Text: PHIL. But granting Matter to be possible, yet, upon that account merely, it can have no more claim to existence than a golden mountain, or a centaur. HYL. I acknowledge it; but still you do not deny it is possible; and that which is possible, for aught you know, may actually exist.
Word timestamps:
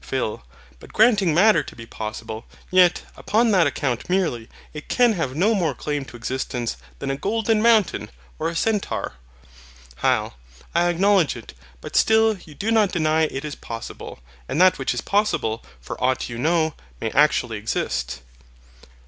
PHIL. 0.03 0.43
But 0.79 0.93
granting 0.93 1.31
Matter 1.31 1.61
to 1.61 1.75
be 1.75 1.85
possible, 1.85 2.45
yet, 2.71 3.03
upon 3.15 3.51
that 3.51 3.67
account 3.67 4.09
merely, 4.09 4.49
it 4.73 4.87
can 4.89 5.13
have 5.13 5.35
no 5.35 5.53
more 5.53 5.75
claim 5.75 6.05
to 6.05 6.15
existence 6.17 6.75
than 6.97 7.11
a 7.11 7.15
golden 7.15 7.61
mountain, 7.61 8.09
or 8.39 8.49
a 8.49 8.55
centaur. 8.55 9.13
HYL. 9.97 10.33
I 10.73 10.89
acknowledge 10.89 11.35
it; 11.35 11.53
but 11.81 11.95
still 11.95 12.35
you 12.35 12.55
do 12.55 12.71
not 12.71 12.91
deny 12.91 13.25
it 13.25 13.45
is 13.45 13.53
possible; 13.53 14.17
and 14.49 14.59
that 14.59 14.79
which 14.79 14.95
is 14.95 15.01
possible, 15.01 15.63
for 15.79 16.03
aught 16.03 16.29
you 16.29 16.39
know, 16.39 16.73
may 16.99 17.11
actually 17.11 17.57
exist. 17.57 18.21